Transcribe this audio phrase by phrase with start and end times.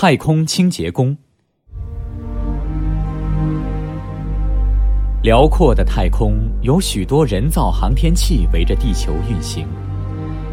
[0.00, 1.16] 太空清洁工。
[5.24, 9.66] 辽阔的太空有许多人造航天器围着地球运行，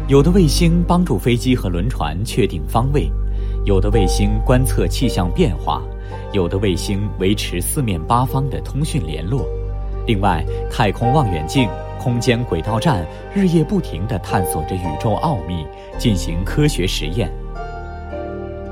[0.08, 3.08] 有的卫星帮助飞机和轮船确定方位，
[3.64, 5.80] 有的卫星观测气象变化，
[6.32, 9.46] 有的卫星维持四面八方的通讯联络。
[10.08, 11.68] 另外，太空望远镜、
[12.00, 15.64] 空间轨道站日夜不停地探索着宇宙奥秘，
[15.98, 17.30] 进行科学实验。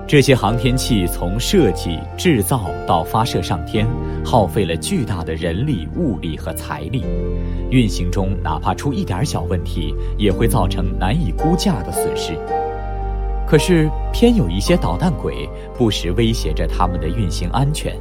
[0.07, 3.86] 这些航天器从设计、制造到发射上天，
[4.25, 7.04] 耗费了巨大的人力、物力和财力。
[7.71, 12.39] 运行中哪怕出一点小问题，也会造成难以估价的损失。
[13.46, 17.96] 可是，偏有一些捣蛋鬼不时威胁着他们的运行安全。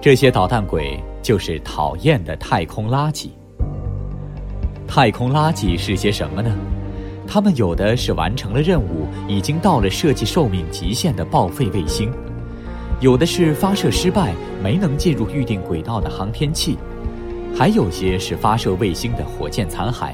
[0.00, 0.98] 这些捣蛋鬼。
[1.24, 3.30] 就是讨厌的太空垃圾。
[4.86, 6.54] 太空垃圾是些什么呢？
[7.34, 12.08] 他们有的是完成了任务，已经到了设计寿命极限的报废卫星；
[13.00, 16.76] 有的是发射失败没能进入预定轨道的航天器；
[17.52, 20.12] 还有些是发射卫星的火箭残骸。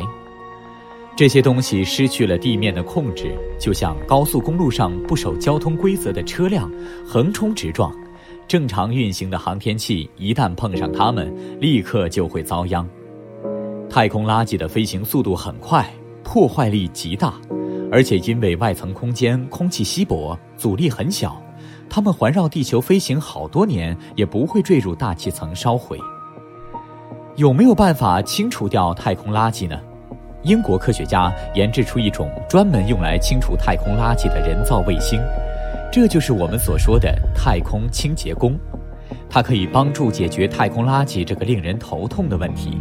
[1.14, 6.72] 这些东西失去了地面的控制，就像高速公路上不守交通规则的车辆，
[7.06, 7.94] 横冲直撞。
[8.48, 12.88] 正常运行的航天器一旦碰上它们，立刻就会遭殃。
[13.90, 15.86] 太空垃圾的飞行速度很快，
[16.32, 17.34] 破坏力极大，
[17.90, 21.42] 而且因为外层空间空气稀薄，阻力很小，
[21.88, 25.98] 它们环绕地球飞行好多年也不会坠入大气层烧毁。
[27.34, 29.76] 有没有办法清除掉太空垃圾呢？
[30.44, 35.20] 英国科学家研制出一种专门用来清除太空垃圾的人造卫星。
[35.90, 38.56] 这就是我们所说的太空清洁工，
[39.28, 42.78] 它可以帮助解决太空垃圾这个令人头痛的问题。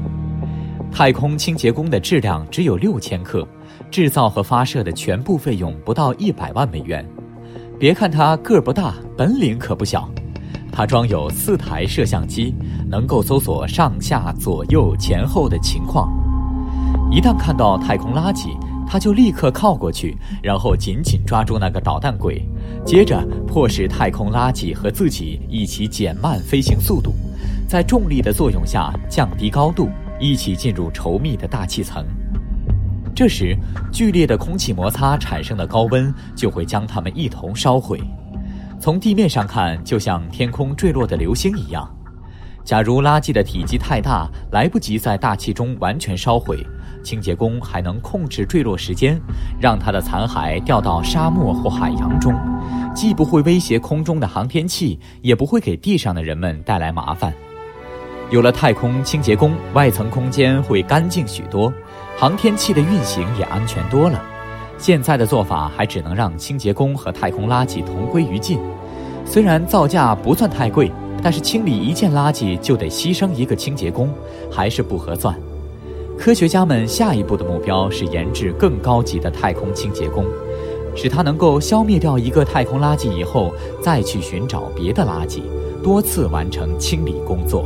[0.91, 3.47] 太空清洁工的质量只有六千克，
[3.89, 7.05] 制造和发射的全部费用不到一百万美元。
[7.79, 10.09] 别看它个儿不大，本领可不小。
[10.71, 12.53] 它装有四台摄像机，
[12.89, 16.11] 能够搜索上下左右前后的情况。
[17.09, 18.49] 一旦看到太空垃圾，
[18.85, 22.43] 它就立刻靠过去，然后紧紧抓住那个捣蛋鬼，
[22.85, 27.13] 接着迫使太空垃圾和自己一起减慢飞行速度，
[27.67, 29.89] 在重力的作用下降低高度，
[30.19, 32.05] 一起进入稠密的大气层。
[33.15, 33.57] 这时，
[33.91, 37.99] 剧烈的空气摩擦产生的高温就会将它们一同烧毁。
[38.79, 41.89] 从地面上看，就像天空坠落的流星一样。
[42.63, 46.65] 假如垃圾的体积太大，来不及在大气中完全烧毁。
[47.03, 49.19] 清洁工还能控制坠落时间，
[49.59, 52.33] 让它的残骸掉到沙漠或海洋中，
[52.93, 57.33] 既不会威胁空中的航天器，也不会给地上的人们带来麻烦。
[58.31, 61.73] 有了太空清洁工，外层空间会干净许多，
[62.15, 64.21] 航天器的运行也安全多了。
[64.77, 68.59] 现在的做法还只能让清洁工和太空垃圾同归于尽。
[69.25, 70.91] 虽然造价不算太贵，
[71.23, 74.13] 但是清理一件垃圾就得牺牲一个清洁工，
[74.51, 75.35] 还是不合算。
[76.15, 80.23] 科学家们下一步的目标是研制更高级的太空清洁工，
[80.95, 83.51] 使它能够消灭掉一个太空垃圾以后，
[83.81, 85.41] 再去寻找别的垃圾，
[85.83, 87.65] 多次完成清理工作。